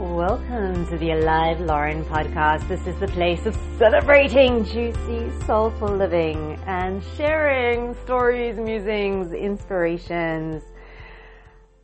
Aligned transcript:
Welcome 0.00 0.86
to 0.86 0.96
the 0.96 1.10
Alive 1.10 1.60
Lauren 1.60 2.06
podcast. 2.06 2.66
This 2.68 2.86
is 2.86 2.98
the 3.00 3.08
place 3.08 3.44
of 3.44 3.54
celebrating 3.76 4.64
juicy, 4.64 5.30
soulful 5.44 5.94
living 5.94 6.58
and 6.66 7.04
sharing 7.18 7.94
stories, 8.04 8.56
musings, 8.56 9.34
inspirations. 9.34 10.62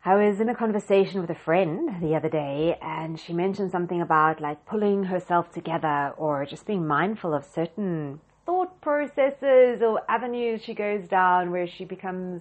I 0.02 0.14
was 0.14 0.40
in 0.40 0.48
a 0.48 0.54
conversation 0.54 1.20
with 1.20 1.28
a 1.28 1.34
friend 1.34 2.00
the 2.00 2.14
other 2.14 2.30
day 2.30 2.78
and 2.80 3.20
she 3.20 3.34
mentioned 3.34 3.70
something 3.70 4.00
about 4.00 4.40
like 4.40 4.64
pulling 4.64 5.04
herself 5.04 5.52
together 5.52 6.14
or 6.16 6.46
just 6.46 6.64
being 6.64 6.86
mindful 6.86 7.34
of 7.34 7.44
certain 7.44 8.20
thought 8.46 8.80
processes 8.80 9.82
or 9.82 10.00
avenues 10.08 10.62
she 10.64 10.72
goes 10.72 11.06
down 11.06 11.50
where 11.50 11.66
she 11.66 11.84
becomes 11.84 12.40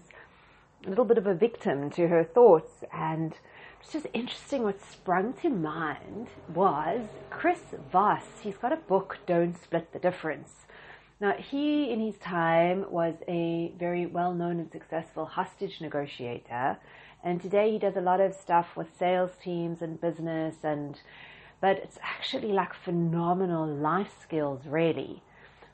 a 0.86 0.90
little 0.90 1.06
bit 1.06 1.18
of 1.18 1.28
a 1.28 1.34
victim 1.34 1.90
to 1.90 2.08
her 2.08 2.24
thoughts 2.24 2.86
and 2.94 3.34
it's 3.86 3.94
just 3.94 4.08
interesting 4.16 4.64
what 4.64 4.82
sprung 4.82 5.34
to 5.34 5.48
mind 5.48 6.28
was 6.56 7.02
Chris 7.30 7.60
Voss. 7.92 8.24
He's 8.42 8.58
got 8.58 8.74
a 8.74 8.78
book, 8.78 9.20
Don't 9.28 9.56
Split 9.62 9.94
the 9.94 10.00
Difference. 10.00 10.66
Now, 11.22 11.34
he 11.34 11.92
in 11.92 12.00
his 12.00 12.18
time 12.18 12.90
was 12.90 13.14
a 13.28 13.74
very 13.78 14.08
well 14.08 14.34
known 14.34 14.60
and 14.60 14.72
successful 14.72 15.26
hostage 15.26 15.82
negotiator, 15.82 16.78
and 17.24 17.40
today 17.40 17.74
he 17.74 17.78
does 17.78 17.96
a 17.96 18.02
lot 18.02 18.20
of 18.20 18.34
stuff 18.34 18.76
with 18.76 18.88
sales 18.98 19.32
teams 19.44 19.84
and 19.84 20.02
business, 20.02 20.56
and 20.64 21.00
but 21.62 21.78
it's 21.78 22.00
actually 22.02 22.54
like 22.54 22.74
phenomenal 22.74 23.68
life 23.68 24.16
skills, 24.20 24.62
really. 24.66 25.22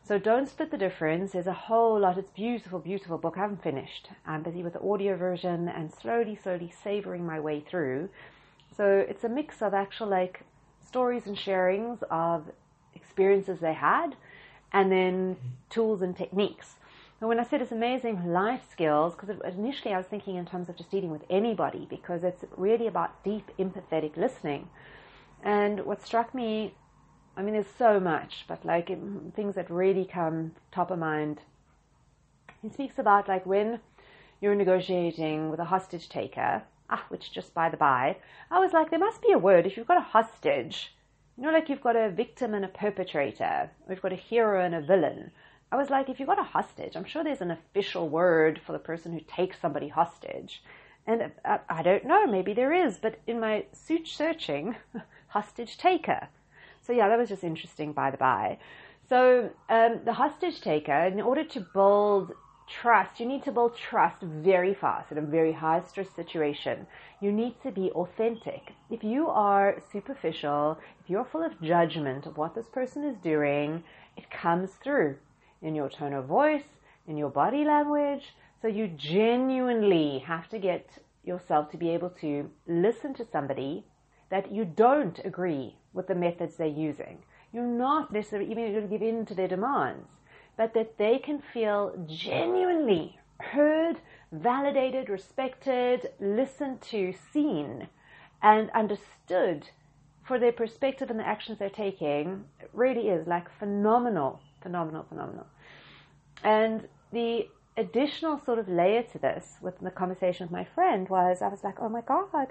So 0.03 0.17
don't 0.17 0.49
split 0.49 0.71
the 0.71 0.77
difference. 0.77 1.31
There's 1.31 1.47
a 1.47 1.53
whole 1.53 1.99
lot. 1.99 2.17
It's 2.17 2.31
beautiful, 2.31 2.79
beautiful 2.79 3.17
book. 3.17 3.35
I 3.37 3.41
haven't 3.41 3.63
finished. 3.63 4.09
I'm 4.25 4.43
busy 4.43 4.63
with 4.63 4.73
the 4.73 4.81
audio 4.81 5.15
version 5.15 5.69
and 5.69 5.93
slowly, 5.93 6.35
slowly 6.35 6.73
savoring 6.83 7.25
my 7.25 7.39
way 7.39 7.61
through. 7.61 8.09
So 8.75 9.05
it's 9.07 9.23
a 9.23 9.29
mix 9.29 9.61
of 9.61 9.73
actual 9.73 10.07
like 10.07 10.41
stories 10.85 11.27
and 11.27 11.37
sharings 11.37 12.03
of 12.09 12.51
experiences 12.95 13.59
they 13.59 13.73
had, 13.73 14.15
and 14.73 14.91
then 14.91 15.37
tools 15.69 16.01
and 16.01 16.17
techniques. 16.17 16.75
And 17.19 17.29
when 17.29 17.39
I 17.39 17.43
said 17.43 17.61
it's 17.61 17.71
amazing 17.71 18.33
life 18.33 18.63
skills, 18.71 19.13
because 19.13 19.29
initially 19.55 19.93
I 19.93 19.97
was 19.97 20.07
thinking 20.07 20.35
in 20.35 20.45
terms 20.45 20.67
of 20.67 20.75
just 20.75 20.89
dealing 20.89 21.11
with 21.11 21.23
anybody, 21.29 21.85
because 21.89 22.23
it's 22.23 22.43
really 22.57 22.87
about 22.87 23.23
deep 23.23 23.51
empathetic 23.59 24.17
listening. 24.17 24.67
And 25.43 25.85
what 25.85 26.01
struck 26.01 26.33
me 26.33 26.73
I 27.35 27.41
mean, 27.41 27.53
there's 27.53 27.65
so 27.77 27.99
much, 27.99 28.45
but 28.47 28.65
like 28.65 28.87
things 29.35 29.55
that 29.55 29.69
really 29.69 30.05
come 30.05 30.51
top 30.71 30.91
of 30.91 30.99
mind. 30.99 31.41
He 32.61 32.69
speaks 32.69 32.99
about 32.99 33.27
like 33.27 33.45
when 33.45 33.79
you're 34.41 34.55
negotiating 34.55 35.49
with 35.49 35.59
a 35.59 35.65
hostage 35.65 36.09
taker, 36.09 36.63
ah, 36.89 37.05
which 37.09 37.31
just 37.31 37.53
by 37.53 37.69
the 37.69 37.77
by, 37.77 38.17
I 38.49 38.59
was 38.59 38.73
like, 38.73 38.89
there 38.89 38.99
must 38.99 39.21
be 39.21 39.31
a 39.31 39.37
word 39.37 39.65
if 39.65 39.77
you've 39.77 39.87
got 39.87 39.97
a 39.97 40.01
hostage. 40.01 40.93
You 41.37 41.43
know, 41.43 41.51
like 41.51 41.69
you've 41.69 41.81
got 41.81 41.95
a 41.95 42.09
victim 42.09 42.53
and 42.53 42.65
a 42.65 42.67
perpetrator, 42.67 43.71
we've 43.87 44.01
got 44.01 44.11
a 44.11 44.15
hero 44.15 44.63
and 44.63 44.75
a 44.75 44.81
villain. 44.81 45.31
I 45.71 45.77
was 45.77 45.89
like, 45.89 46.09
if 46.09 46.19
you've 46.19 46.27
got 46.27 46.39
a 46.39 46.43
hostage, 46.43 46.97
I'm 46.97 47.05
sure 47.05 47.23
there's 47.23 47.39
an 47.41 47.51
official 47.51 48.09
word 48.09 48.59
for 48.65 48.73
the 48.73 48.79
person 48.79 49.13
who 49.13 49.21
takes 49.21 49.59
somebody 49.59 49.87
hostage. 49.87 50.61
And 51.07 51.31
uh, 51.45 51.59
I 51.69 51.81
don't 51.81 52.05
know, 52.05 52.27
maybe 52.27 52.53
there 52.53 52.73
is, 52.73 52.97
but 52.97 53.19
in 53.25 53.39
my 53.39 53.65
suit 53.71 54.07
searching, 54.07 54.75
hostage 55.29 55.77
taker. 55.77 56.27
So 56.91 56.97
yeah, 56.97 57.07
that 57.07 57.17
was 57.17 57.29
just 57.29 57.45
interesting 57.45 57.93
by 57.93 58.11
the 58.11 58.17
by. 58.17 58.57
So 59.07 59.49
um, 59.69 60.01
the 60.03 60.11
hostage 60.11 60.59
taker, 60.59 61.05
in 61.05 61.21
order 61.21 61.45
to 61.45 61.65
build 61.73 62.33
trust, 62.67 63.17
you 63.17 63.25
need 63.25 63.43
to 63.43 63.51
build 63.53 63.77
trust 63.77 64.21
very 64.21 64.73
fast 64.73 65.09
in 65.09 65.17
a 65.17 65.21
very 65.21 65.53
high 65.53 65.83
stress 65.87 66.09
situation. 66.13 66.85
You 67.21 67.31
need 67.31 67.55
to 67.63 67.71
be 67.71 67.91
authentic. 67.91 68.73
If 68.89 69.05
you 69.05 69.29
are 69.29 69.81
superficial, 69.89 70.77
if 71.01 71.09
you're 71.09 71.23
full 71.23 71.45
of 71.45 71.61
judgment 71.61 72.25
of 72.25 72.35
what 72.35 72.55
this 72.55 72.67
person 72.67 73.05
is 73.05 73.15
doing, 73.23 73.85
it 74.17 74.29
comes 74.29 74.71
through 74.83 75.15
in 75.61 75.75
your 75.75 75.87
tone 75.87 76.11
of 76.11 76.25
voice, 76.25 76.81
in 77.07 77.15
your 77.15 77.29
body 77.29 77.63
language. 77.63 78.33
So 78.61 78.67
you 78.67 78.89
genuinely 78.89 80.25
have 80.27 80.49
to 80.49 80.59
get 80.59 80.89
yourself 81.23 81.71
to 81.71 81.77
be 81.77 81.91
able 81.91 82.09
to 82.19 82.49
listen 82.67 83.13
to 83.13 83.25
somebody 83.31 83.85
that 84.29 84.51
you 84.51 84.65
don't 84.65 85.19
agree 85.23 85.77
with 85.93 86.07
the 86.07 86.15
methods 86.15 86.55
they're 86.55 86.67
using. 86.67 87.19
You're 87.53 87.65
not 87.65 88.13
necessarily 88.13 88.49
even 88.51 88.71
going 88.71 88.87
to 88.89 88.97
give 88.97 89.01
in 89.01 89.25
to 89.25 89.35
their 89.35 89.47
demands, 89.47 90.07
but 90.57 90.73
that 90.73 90.97
they 90.97 91.19
can 91.19 91.41
feel 91.53 91.93
genuinely 92.07 93.19
heard, 93.39 93.97
validated, 94.31 95.09
respected, 95.09 96.11
listened 96.19 96.81
to, 96.81 97.13
seen, 97.33 97.87
and 98.41 98.69
understood 98.71 99.69
for 100.23 100.39
their 100.39 100.51
perspective 100.51 101.09
and 101.09 101.19
the 101.19 101.27
actions 101.27 101.57
they're 101.59 101.69
taking 101.69 102.45
it 102.59 102.69
really 102.73 103.09
is 103.09 103.27
like 103.27 103.49
phenomenal, 103.59 104.39
phenomenal, 104.61 105.05
phenomenal. 105.09 105.47
And 106.43 106.87
the 107.11 107.47
additional 107.77 108.39
sort 108.39 108.59
of 108.59 108.67
layer 108.67 109.03
to 109.03 109.19
this 109.19 109.57
with 109.61 109.79
the 109.79 109.91
conversation 109.91 110.45
with 110.45 110.51
my 110.51 110.65
friend 110.75 111.09
was 111.09 111.41
I 111.41 111.47
was 111.47 111.63
like, 111.63 111.79
oh 111.79 111.89
my 111.89 112.01
God, 112.01 112.47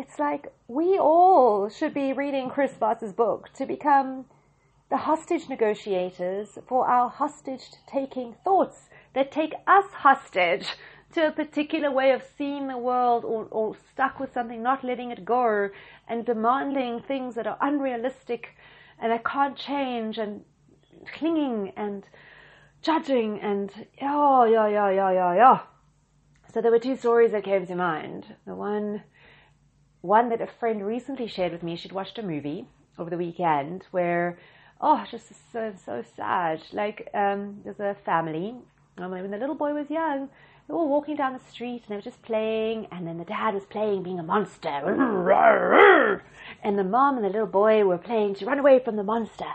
it's 0.00 0.18
like 0.18 0.50
we 0.66 0.98
all 0.98 1.68
should 1.68 1.92
be 1.92 2.14
reading 2.14 2.48
Chris 2.48 2.72
Voss's 2.72 3.12
book 3.12 3.52
to 3.52 3.66
become 3.66 4.24
the 4.88 4.96
hostage 4.96 5.46
negotiators 5.50 6.58
for 6.66 6.88
our 6.88 7.10
hostage 7.10 7.64
taking 7.86 8.34
thoughts 8.42 8.88
that 9.14 9.30
take 9.30 9.52
us 9.66 9.84
hostage 9.92 10.66
to 11.12 11.26
a 11.26 11.30
particular 11.30 11.90
way 11.90 12.12
of 12.12 12.22
seeing 12.38 12.66
the 12.66 12.78
world 12.78 13.26
or, 13.26 13.44
or 13.50 13.76
stuck 13.92 14.18
with 14.18 14.32
something, 14.32 14.62
not 14.62 14.82
letting 14.82 15.10
it 15.10 15.22
go 15.22 15.68
and 16.08 16.24
demanding 16.24 17.02
things 17.02 17.34
that 17.34 17.46
are 17.46 17.58
unrealistic 17.60 18.56
and 19.02 19.12
I 19.12 19.18
can't 19.18 19.56
change 19.56 20.16
and 20.16 20.44
clinging 21.12 21.74
and 21.76 22.04
judging 22.80 23.38
and 23.40 23.70
oh 24.00 24.44
yeah 24.44 24.66
yeah 24.66 24.90
yeah 24.90 25.10
yeah 25.12 25.34
yeah. 25.34 25.60
So 26.54 26.62
there 26.62 26.70
were 26.70 26.78
two 26.78 26.96
stories 26.96 27.32
that 27.32 27.44
came 27.44 27.66
to 27.66 27.76
mind. 27.76 28.34
The 28.46 28.54
one 28.54 29.02
one 30.02 30.28
that 30.30 30.40
a 30.40 30.46
friend 30.46 30.84
recently 30.84 31.26
shared 31.26 31.52
with 31.52 31.62
me. 31.62 31.76
She'd 31.76 31.92
watched 31.92 32.18
a 32.18 32.22
movie 32.22 32.66
over 32.98 33.10
the 33.10 33.16
weekend 33.16 33.84
where, 33.90 34.38
oh, 34.80 35.04
just 35.10 35.32
so 35.52 35.72
so 35.84 36.04
sad. 36.16 36.62
Like 36.72 37.08
um, 37.14 37.60
there's 37.64 37.80
a 37.80 37.96
family. 38.04 38.54
Um, 38.98 39.12
when 39.12 39.30
the 39.30 39.38
little 39.38 39.54
boy 39.54 39.72
was 39.72 39.88
young, 39.88 40.28
they 40.68 40.74
were 40.74 40.86
walking 40.86 41.16
down 41.16 41.32
the 41.32 41.50
street 41.50 41.82
and 41.82 41.88
they 41.88 41.96
were 41.96 42.02
just 42.02 42.22
playing, 42.22 42.86
and 42.92 43.06
then 43.06 43.18
the 43.18 43.24
dad 43.24 43.54
was 43.54 43.64
playing 43.64 44.02
being 44.02 44.18
a 44.18 44.22
monster, 44.22 44.68
and 46.62 46.78
the 46.78 46.84
mom 46.84 47.16
and 47.16 47.24
the 47.24 47.30
little 47.30 47.46
boy 47.46 47.84
were 47.84 47.98
playing 47.98 48.34
to 48.36 48.46
run 48.46 48.58
away 48.58 48.78
from 48.78 48.96
the 48.96 49.02
monster. 49.02 49.52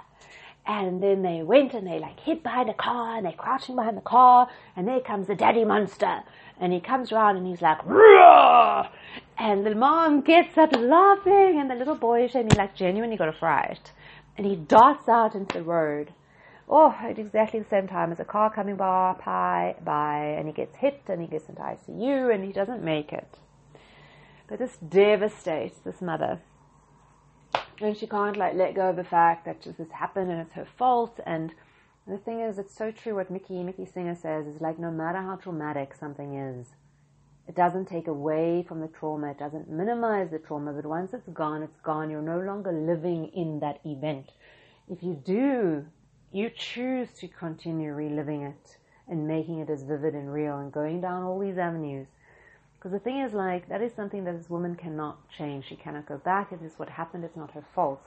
And 0.67 1.03
then 1.03 1.21
they 1.21 1.43
went 1.43 1.75
and 1.75 1.85
they 1.85 1.99
like 1.99 2.19
hid 2.19 2.41
behind 2.41 2.71
a 2.71 2.73
car 2.73 3.17
and 3.17 3.25
they're 3.25 3.33
crouching 3.33 3.75
behind 3.75 3.97
the 3.97 4.01
car 4.01 4.49
and 4.75 4.87
there 4.87 4.99
comes 4.99 5.27
the 5.27 5.35
daddy 5.35 5.63
monster 5.63 6.23
and 6.59 6.73
he 6.73 6.79
comes 6.79 7.11
around 7.11 7.37
and 7.37 7.45
he's 7.45 7.61
like! 7.61 7.77
And 9.37 9.65
the 9.65 9.75
mom 9.75 10.21
gets 10.21 10.57
up 10.57 10.71
laughing, 10.75 11.59
and 11.59 11.69
the 11.69 11.75
little 11.75 11.95
boy, 11.95 12.29
I 12.33 12.43
mean, 12.43 12.57
like 12.57 12.75
genuinely 12.75 13.17
got 13.17 13.29
a 13.29 13.33
fright, 13.33 13.91
and 14.37 14.45
he 14.45 14.55
darts 14.55 15.07
out 15.09 15.35
into 15.35 15.57
the 15.57 15.63
road. 15.63 16.13
Oh, 16.67 16.95
at 16.99 17.19
exactly 17.19 17.59
the 17.59 17.69
same 17.69 17.87
time 17.87 18.11
as 18.11 18.19
a 18.19 18.25
car 18.25 18.51
coming 18.51 18.75
by, 18.75 19.75
by, 19.83 20.17
and 20.37 20.47
he 20.47 20.53
gets 20.53 20.77
hit, 20.77 21.01
and 21.07 21.21
he 21.21 21.27
gets 21.27 21.47
into 21.47 21.61
ICU, 21.61 22.33
and 22.33 22.43
he 22.43 22.51
doesn't 22.51 22.83
make 22.83 23.13
it. 23.13 23.37
But 24.47 24.59
this 24.59 24.77
devastates 24.77 25.79
this 25.79 26.01
mother, 26.01 26.39
and 27.81 27.97
she 27.97 28.07
can't 28.07 28.37
like 28.37 28.53
let 28.55 28.75
go 28.75 28.89
of 28.89 28.95
the 28.95 29.03
fact 29.03 29.45
that 29.45 29.61
just 29.61 29.77
this 29.77 29.91
happened 29.91 30.31
and 30.31 30.41
it's 30.41 30.53
her 30.53 30.67
fault, 30.77 31.19
and 31.25 31.53
the 32.07 32.17
thing 32.17 32.39
is, 32.39 32.59
it's 32.59 32.75
so 32.75 32.91
true 32.91 33.15
what 33.15 33.31
Mickey, 33.31 33.63
Mickey 33.63 33.85
Singer 33.85 34.15
says 34.15 34.45
is 34.45 34.61
like 34.61 34.77
no 34.77 34.91
matter 34.91 35.19
how 35.19 35.35
traumatic 35.35 35.95
something 35.99 36.35
is, 36.35 36.67
it 37.47 37.55
doesn't 37.55 37.87
take 37.87 38.07
away 38.07 38.65
from 38.67 38.81
the 38.81 38.87
trauma, 38.87 39.31
it 39.31 39.39
doesn't 39.39 39.69
minimize 39.69 40.31
the 40.31 40.39
trauma, 40.39 40.73
but 40.73 40.85
once 40.85 41.13
it's 41.13 41.29
gone, 41.29 41.61
it's 41.61 41.79
gone. 41.81 42.09
You're 42.09 42.21
no 42.21 42.39
longer 42.39 42.71
living 42.71 43.31
in 43.35 43.59
that 43.59 43.79
event. 43.85 44.31
If 44.89 45.03
you 45.03 45.13
do, 45.13 45.85
you 46.31 46.49
choose 46.49 47.09
to 47.19 47.27
continue 47.27 47.93
reliving 47.93 48.41
it 48.41 48.77
and 49.07 49.27
making 49.27 49.59
it 49.59 49.69
as 49.69 49.83
vivid 49.83 50.15
and 50.15 50.33
real 50.33 50.57
and 50.57 50.71
going 50.71 51.01
down 51.01 51.23
all 51.23 51.39
these 51.39 51.57
avenues. 51.57 52.07
Because 52.77 52.91
the 52.91 52.99
thing 52.99 53.19
is, 53.19 53.33
like, 53.33 53.69
that 53.69 53.81
is 53.81 53.93
something 53.93 54.23
that 54.25 54.37
this 54.37 54.49
woman 54.49 54.75
cannot 54.75 55.17
change. 55.29 55.65
She 55.67 55.75
cannot 55.75 56.07
go 56.07 56.17
back. 56.17 56.51
It 56.51 56.61
is 56.63 56.73
what 56.77 56.89
happened. 56.89 57.23
It's 57.23 57.35
not 57.35 57.51
her 57.51 57.65
fault. 57.73 58.01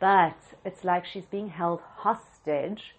But 0.00 0.36
it's 0.64 0.84
like 0.84 1.04
she's 1.04 1.24
being 1.24 1.48
held 1.48 1.80
hostage 1.80 2.94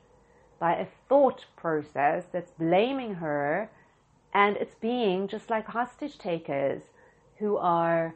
by 0.59 0.73
a 0.75 0.87
thought 1.07 1.45
process 1.55 2.25
that's 2.31 2.51
blaming 2.51 3.15
her 3.15 3.69
and 4.33 4.57
it's 4.57 4.75
being 4.75 5.27
just 5.27 5.49
like 5.49 5.65
hostage 5.65 6.17
takers 6.17 6.81
who 7.37 7.57
are 7.57 8.15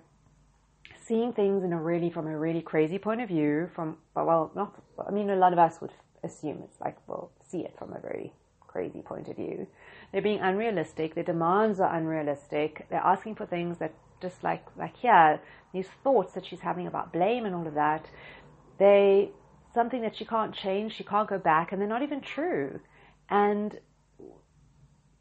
seeing 1.06 1.34
things 1.34 1.64
in 1.64 1.74
a 1.74 1.82
really 1.82 2.10
from 2.10 2.28
a 2.28 2.38
really 2.38 2.62
crazy 2.62 2.98
point 2.98 3.22
of 3.22 3.28
view 3.28 3.70
from 3.76 3.98
well 4.16 4.52
not 4.56 4.82
i 5.08 5.12
mean 5.12 5.30
a 5.30 5.36
lot 5.36 5.52
of 5.52 5.60
us 5.60 5.82
would 5.82 5.92
assume 6.24 6.62
it's 6.64 6.80
like 6.80 6.96
well 7.08 7.32
see 7.42 7.60
it 7.60 7.74
from 7.78 7.94
a 7.94 8.00
very 8.00 8.32
crazy 8.74 9.02
point 9.04 9.28
of 9.28 9.36
view. 9.36 9.68
They're 10.12 10.22
being 10.22 10.40
unrealistic. 10.40 11.14
Their 11.14 11.24
demands 11.24 11.80
are 11.80 11.96
unrealistic. 11.96 12.88
They're 12.90 13.00
asking 13.14 13.36
for 13.36 13.46
things 13.46 13.78
that 13.78 13.94
just 14.20 14.44
like, 14.44 14.66
like 14.76 14.98
here, 14.98 15.40
these 15.74 15.88
thoughts 16.04 16.34
that 16.34 16.46
she's 16.46 16.62
having 16.62 16.88
about 16.88 17.14
blame 17.14 17.46
and 17.46 17.54
all 17.54 17.68
of 17.68 17.76
that, 17.76 18.06
they, 18.80 19.30
something 19.74 20.02
that 20.02 20.16
she 20.18 20.26
can't 20.26 20.54
change, 20.54 20.96
she 20.96 21.04
can't 21.04 21.30
go 21.30 21.38
back, 21.38 21.72
and 21.72 21.80
they're 21.80 21.88
not 21.88 22.02
even 22.02 22.22
true. 22.22 22.80
And 23.30 23.80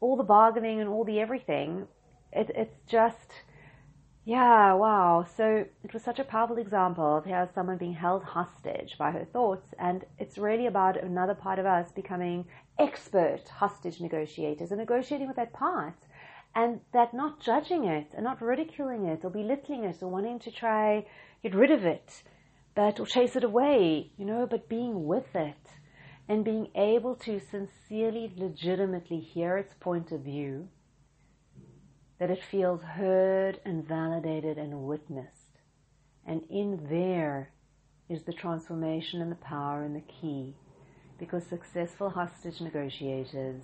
all 0.03 0.17
the 0.17 0.23
bargaining 0.23 0.81
and 0.81 0.89
all 0.89 1.05
the 1.05 1.21
everything, 1.21 1.87
it, 2.33 2.51
it's 2.53 2.75
just, 2.87 3.29
yeah, 4.25 4.73
wow. 4.73 5.25
So 5.37 5.65
it 5.81 5.93
was 5.93 6.03
such 6.03 6.19
a 6.19 6.25
powerful 6.25 6.57
example 6.57 7.17
of 7.17 7.25
how 7.25 7.47
someone 7.55 7.77
being 7.77 7.93
held 7.93 8.23
hostage 8.23 8.97
by 8.97 9.11
her 9.11 9.23
thoughts, 9.23 9.73
and 9.79 10.03
it's 10.19 10.37
really 10.37 10.67
about 10.67 11.01
another 11.01 11.33
part 11.33 11.57
of 11.57 11.65
us 11.65 11.89
becoming 11.93 12.45
expert 12.77 13.47
hostage 13.47 14.01
negotiators 14.01 14.71
and 14.71 14.79
negotiating 14.79 15.27
with 15.27 15.37
that 15.37 15.53
part, 15.53 15.99
and 16.53 16.81
that 16.91 17.13
not 17.13 17.39
judging 17.39 17.85
it 17.85 18.07
and 18.13 18.25
not 18.25 18.41
ridiculing 18.41 19.05
it 19.05 19.21
or 19.23 19.29
belittling 19.29 19.85
it 19.85 20.03
or 20.03 20.09
wanting 20.09 20.37
to 20.39 20.51
try 20.51 21.05
get 21.41 21.55
rid 21.55 21.71
of 21.71 21.85
it, 21.85 22.23
but 22.75 22.99
or 22.99 23.05
chase 23.05 23.37
it 23.37 23.43
away, 23.45 24.11
you 24.17 24.25
know, 24.25 24.45
but 24.49 24.67
being 24.67 25.05
with 25.05 25.33
it 25.33 25.65
and 26.27 26.45
being 26.45 26.69
able 26.75 27.15
to 27.15 27.39
sincerely, 27.39 28.31
legitimately 28.35 29.19
hear 29.19 29.57
its 29.57 29.73
point 29.79 30.11
of 30.11 30.21
view 30.21 30.69
that 32.19 32.31
it 32.31 32.43
feels 32.43 32.81
heard 32.81 33.59
and 33.65 33.85
validated 33.85 34.57
and 34.57 34.83
witnessed. 34.83 35.59
And 36.25 36.43
in 36.49 36.87
there 36.89 37.51
is 38.07 38.23
the 38.23 38.33
transformation 38.33 39.21
and 39.21 39.31
the 39.31 39.35
power 39.35 39.83
and 39.83 39.95
the 39.95 40.01
key. 40.01 40.55
Because 41.19 41.43
successful 41.45 42.09
hostage 42.11 42.61
negotiators, 42.61 43.63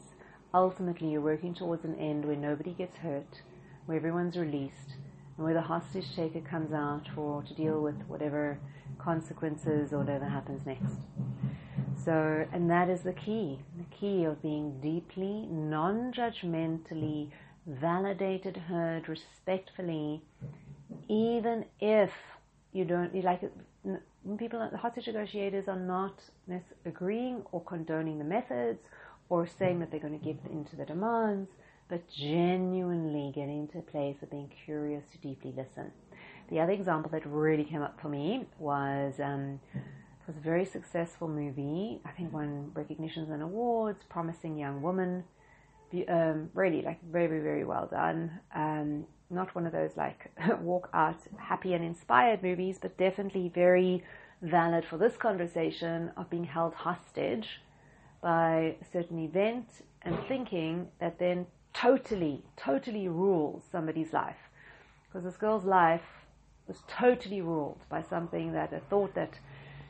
ultimately 0.53 1.11
you're 1.11 1.21
working 1.21 1.53
towards 1.53 1.85
an 1.85 1.95
end 1.95 2.25
where 2.25 2.35
nobody 2.35 2.73
gets 2.73 2.97
hurt, 2.97 3.41
where 3.85 3.97
everyone's 3.97 4.37
released, 4.37 4.95
and 5.37 5.45
where 5.45 5.53
the 5.53 5.61
hostage 5.61 6.15
taker 6.15 6.41
comes 6.41 6.73
out 6.73 7.07
for 7.15 7.43
to 7.43 7.53
deal 7.53 7.81
with 7.81 8.01
whatever 8.07 8.59
consequences 8.97 9.93
or 9.93 9.99
whatever 9.99 10.25
happens 10.25 10.65
next. 10.65 10.95
So, 12.05 12.47
and 12.53 12.69
that 12.69 12.89
is 12.89 13.01
the 13.01 13.13
key, 13.13 13.59
the 13.77 13.95
key 13.95 14.23
of 14.23 14.41
being 14.41 14.79
deeply, 14.79 15.47
non-judgmentally 15.49 17.29
validated, 17.67 18.57
heard 18.57 19.09
respectfully, 19.09 20.21
even 21.07 21.65
if 21.79 22.11
you 22.71 22.85
don't, 22.85 23.13
you 23.13 23.21
like, 23.21 23.41
people, 24.37 24.67
the 24.71 24.77
hostage 24.77 25.07
negotiators 25.07 25.67
are 25.67 25.79
not 25.79 26.21
agreeing 26.85 27.43
or 27.51 27.61
condoning 27.63 28.17
the 28.17 28.25
methods 28.25 28.79
or 29.27 29.45
saying 29.45 29.79
that 29.79 29.91
they're 29.91 29.99
going 29.99 30.17
to 30.17 30.25
give 30.25 30.37
in 30.49 30.65
to 30.65 30.75
the 30.75 30.85
demands, 30.85 31.49
but 31.89 32.07
genuinely 32.09 33.31
getting 33.35 33.67
to 33.67 33.79
a 33.79 33.81
place 33.81 34.17
of 34.21 34.31
being 34.31 34.49
curious 34.65 35.03
to 35.11 35.17
deeply 35.19 35.53
listen. 35.55 35.91
The 36.49 36.59
other 36.59 36.71
example 36.71 37.11
that 37.11 37.25
really 37.27 37.63
came 37.63 37.81
up 37.81 37.99
for 38.01 38.09
me 38.09 38.47
was 38.57 39.19
um, 39.19 39.59
was 40.29 40.37
a 40.37 40.41
very 40.41 40.65
successful 40.65 41.27
movie. 41.27 41.99
I 42.05 42.11
think 42.11 42.31
won 42.31 42.69
recognitions 42.75 43.31
and 43.31 43.41
awards. 43.41 44.03
Promising 44.09 44.59
Young 44.59 44.79
Woman 44.79 45.23
um, 46.07 46.51
really 46.53 46.83
like 46.83 46.99
very 47.03 47.39
very 47.39 47.63
well 47.65 47.87
done. 47.87 48.39
Um, 48.53 49.05
not 49.31 49.55
one 49.55 49.65
of 49.65 49.71
those 49.71 49.97
like 49.97 50.31
walk 50.61 50.87
out 50.93 51.17
happy 51.37 51.73
and 51.73 51.83
inspired 51.83 52.43
movies, 52.43 52.77
but 52.79 52.95
definitely 52.95 53.51
very 53.55 54.03
valid 54.43 54.85
for 54.85 54.99
this 54.99 55.17
conversation 55.17 56.11
of 56.15 56.29
being 56.29 56.43
held 56.43 56.75
hostage 56.75 57.61
by 58.21 58.75
a 58.79 58.85
certain 58.93 59.17
event 59.17 59.65
and 60.03 60.15
thinking 60.27 60.89
that 60.99 61.17
then 61.17 61.47
totally, 61.73 62.43
totally 62.55 63.07
rules 63.07 63.63
somebody's 63.71 64.13
life. 64.13 64.51
Because 65.07 65.23
this 65.23 65.37
girl's 65.37 65.65
life 65.65 66.05
was 66.67 66.83
totally 66.87 67.41
ruled 67.41 67.81
by 67.89 68.03
something 68.03 68.53
that 68.53 68.71
a 68.71 68.79
thought 68.91 69.15
that 69.15 69.39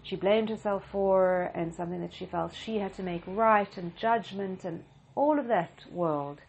she 0.10 0.16
blamed 0.16 0.50
herself 0.50 0.84
for 0.92 1.52
and 1.54 1.74
something 1.74 2.02
that 2.02 2.14
she 2.14 2.26
felt 2.26 2.56
she 2.56 2.80
had 2.80 2.92
to 2.96 3.04
make 3.04 3.22
right 3.28 3.78
and 3.78 3.96
judgment 3.96 4.64
and 4.64 4.84
all 5.14 5.38
of 5.38 5.48
that 5.48 5.86
world. 5.92 6.42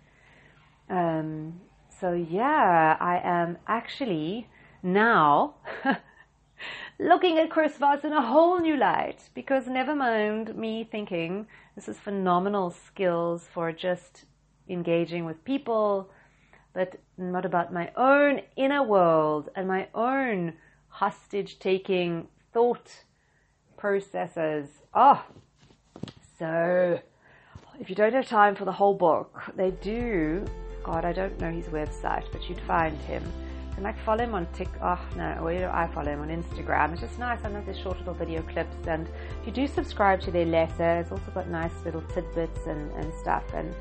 Um, 0.88 1.60
so 2.00 2.12
yeah, 2.14 2.96
I 2.98 3.20
am 3.22 3.58
actually 3.66 4.48
now 4.82 5.56
looking 6.98 7.36
at 7.36 7.50
Chris 7.50 7.76
Voss 7.76 8.02
in 8.02 8.14
a 8.14 8.26
whole 8.26 8.58
new 8.60 8.78
light 8.78 9.28
because 9.34 9.66
never 9.66 9.94
mind 9.94 10.56
me 10.56 10.88
thinking 10.90 11.46
this 11.74 11.86
is 11.86 11.98
phenomenal 11.98 12.70
skills 12.70 13.46
for 13.52 13.72
just 13.72 14.24
engaging 14.70 15.26
with 15.26 15.44
people, 15.44 16.08
but 16.72 16.98
not 17.18 17.44
about 17.44 17.74
my 17.74 17.90
own 17.94 18.40
inner 18.56 18.82
world 18.82 19.50
and 19.54 19.68
my 19.68 19.86
own 19.94 20.54
hostage 20.88 21.58
taking 21.58 22.26
thought 22.54 23.04
processes. 23.80 24.68
Oh, 24.94 25.24
so 26.38 27.00
if 27.80 27.88
you 27.88 27.96
don't 27.96 28.12
have 28.12 28.28
time 28.28 28.54
for 28.54 28.66
the 28.66 28.72
whole 28.72 28.94
book, 28.94 29.42
they 29.56 29.70
do. 29.70 30.44
God, 30.84 31.04
I 31.04 31.12
don't 31.12 31.38
know 31.40 31.50
his 31.50 31.66
website, 31.66 32.24
but 32.32 32.48
you'd 32.48 32.60
find 32.60 32.96
him. 33.02 33.22
Can 33.74 33.82
like 33.82 33.98
follow 34.04 34.24
him 34.24 34.34
on 34.34 34.46
TikTok. 34.52 35.00
Oh, 35.12 35.16
no, 35.16 35.48
do 35.50 35.64
I 35.64 35.88
follow 35.94 36.12
him 36.12 36.20
on 36.20 36.28
Instagram? 36.28 36.92
It's 36.92 37.00
just 37.00 37.18
nice. 37.18 37.40
Sometimes 37.40 37.66
there's 37.66 37.78
short 37.78 37.98
little 37.98 38.14
video 38.14 38.42
clips, 38.42 38.86
and 38.86 39.08
if 39.40 39.46
you 39.46 39.52
do 39.52 39.66
subscribe 39.66 40.20
to 40.22 40.30
their 40.30 40.46
letter, 40.46 41.00
it's 41.00 41.10
also 41.10 41.30
got 41.34 41.48
nice 41.48 41.72
little 41.84 42.02
tidbits 42.14 42.66
and, 42.66 42.90
and 42.92 43.12
stuff. 43.14 43.44
And 43.54 43.74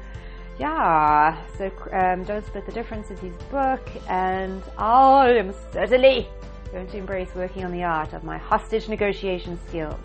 yeah, 0.59 1.37
so 1.57 1.71
um, 1.91 2.23
don't 2.23 2.45
split 2.45 2.65
the 2.65 2.71
difference 2.71 3.09
is 3.11 3.19
his 3.19 3.35
book, 3.51 3.89
and 4.09 4.61
I 4.77 5.31
am 5.31 5.53
certainly 5.73 6.27
going 6.71 6.87
to 6.87 6.97
embrace 6.97 7.33
working 7.35 7.65
on 7.65 7.71
the 7.71 7.83
art 7.83 8.13
of 8.13 8.23
my 8.23 8.37
hostage 8.37 8.87
negotiation 8.87 9.59
skills 9.67 9.99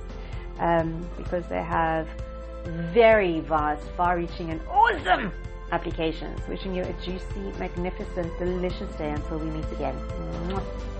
um, 0.59 1.07
because 1.17 1.47
they 1.47 1.63
have 1.63 2.09
very 2.93 3.41
vast, 3.41 3.87
far-reaching 3.97 4.51
and 4.51 4.61
awesome 4.69 5.33
applications. 5.73 6.41
Wishing 6.49 6.75
you 6.75 6.83
a 6.83 6.93
juicy, 7.05 7.53
magnificent, 7.59 8.37
delicious 8.39 8.95
day 8.97 9.11
until 9.11 9.39
we 9.39 9.51
meet 9.51 9.71
again. 9.73 9.97
Mwah. 10.49 10.94